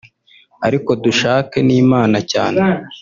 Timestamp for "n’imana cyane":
1.67-2.61